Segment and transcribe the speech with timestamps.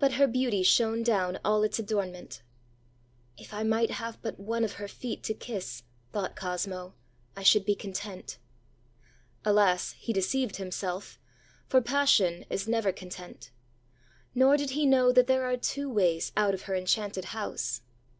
[0.00, 2.42] But her beauty shone down all its adornment.
[3.38, 6.96] ãIf I might have but one of her feet to kiss,ã thought Cosmo,
[7.36, 8.32] ãI should be content.ã
[9.48, 9.92] Alas!
[9.92, 11.20] he deceived himself,
[11.68, 13.52] for passion is never content.
[14.34, 17.82] Nor did he know that there are two ways out of her enchanted house.